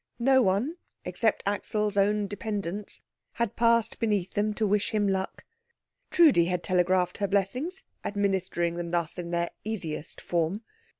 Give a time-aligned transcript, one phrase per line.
[0.17, 3.03] No one, except Axel's own dependents,
[3.33, 5.45] had passed beneath them to wish him luck.
[6.09, 10.63] Trudi had telegraphed her blessings, administering them thus in their easiest form.